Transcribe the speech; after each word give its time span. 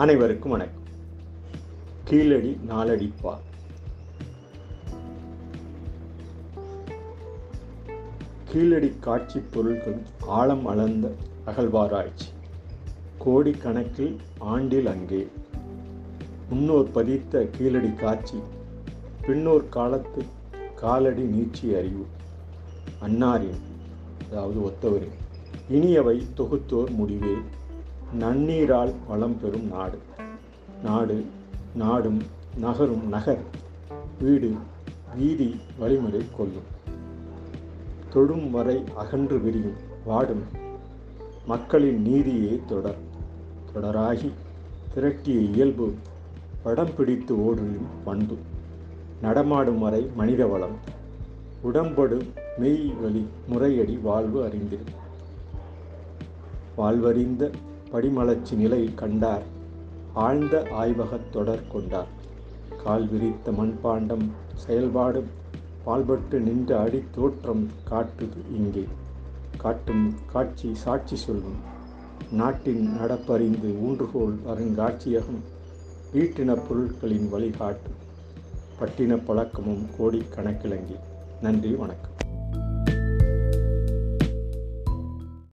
அனைவருக்கும் 0.00 0.50
வணக்கம். 0.50 0.82
கீழடி 2.04 2.60
நாலடிப்பா 2.68 3.38
கீழடி 8.44 8.92
காட்சி 9.00 9.40
பொருள்கள் 9.52 10.02
ஆழம் 10.20 10.66
அளந்த 10.66 11.14
அகழ்வாராய்ச்சி. 11.44 12.26
கோடிக்கணக்கில் 13.18 14.16
ஆண்டில் 14.38 14.86
அங்கே. 14.86 15.28
முன்னோர் 16.48 16.90
பதித்த 16.90 17.48
கீழடி 17.50 17.94
காட்சி 17.94 18.38
பின்னோர் 19.26 19.68
காலத்து 19.68 20.24
காலடி 20.74 21.22
நீச்சி 21.22 21.78
அறிவு. 21.78 22.06
அன்னாரின் 23.02 23.60
அதாவது 24.30 24.60
ஒத்தவரின். 24.60 25.16
இனியவை 25.70 26.26
தொகுத்தோர் 26.36 26.90
முடிவே. 26.90 27.34
நன்னீரால் 28.18 28.94
வளம் 29.08 29.40
பெறும் 29.40 29.66
நாடு. 29.66 29.98
நாடு 30.84 31.26
நாடும் 31.74 32.22
நகரும் 32.56 33.08
நகர். 33.08 33.38
வீடு 34.20 34.54
வீதி 35.16 35.60
வழிமுறை 35.78 36.20
கொள்ளும். 36.36 36.62
தொடும் 38.12 38.50
வரை 38.50 38.84
அகன்று 38.96 39.40
விரியும் 39.40 39.76
வாடும். 40.04 40.42
மக்களின் 41.46 42.02
நீதியே 42.02 42.60
தொடர். 42.66 42.98
தொடராகி 43.74 44.30
திரட்டிய 44.94 45.54
இயல்பு 45.54 45.94
படம் 46.62 46.94
பிடித்து 46.96 47.44
ஓடும் 47.44 47.86
பண்பு. 48.04 48.36
நடமாடும் 49.22 49.78
வரை 49.78 50.10
மனித 50.16 50.46
வளம். 50.46 50.76
உடம்படும் 51.62 52.28
மெய் 52.58 52.94
வழி 53.02 53.26
முறையடி 53.48 54.00
வாழ்வு 54.02 54.46
அறிந்திரு 54.46 54.84
வாழ்வறிந்த 56.78 57.50
படிமலர்ச்சி 57.92 58.54
நிலை 58.54 58.94
கண்டார். 58.94 59.42
ஆழ்ந்த 60.14 60.66
ஆய்வகத் 60.72 61.32
தொடர் 61.32 61.68
கொண்டார். 61.72 62.06
கால் 62.84 63.08
விரித்த 63.08 63.50
மண்பாண்டம் 63.50 64.30
செயல்பாடு 64.54 65.24
பால்பட்டு 65.86 66.40
நின்ற 66.40 66.80
அடி 66.80 67.02
தோற்றம் 67.10 67.68
காட்டுது 67.90 68.54
இங்கே. 68.54 68.86
காட்டும் 69.56 70.14
காட்சி 70.32 70.74
சாட்சி 70.74 71.16
சொல்லும். 71.16 71.56
நாட்டின் 72.32 72.88
நடப்பறிந்து 72.98 73.74
ஊன்றுகோல் 73.86 74.38
அருங்காட்சியகம் 74.46 75.42
வீட்டின 76.14 76.62
பொருட்களின் 76.68 77.32
வழிகாட்டு. 77.32 77.90
பட்டின 78.80 79.24
பழக்கமும் 79.24 79.86
கோடிக்கணக்கிலங்கி 79.98 80.96
நன்றி 81.40 81.74
வணக்கம். 81.74 82.19